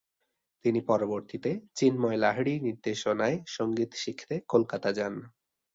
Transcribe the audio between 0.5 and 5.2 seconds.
তিনি পরবর্তীতে চিন্ময় লাহিড়ী নির্দেশনায় সঙ্গীত শিখতে কলকাতা যান।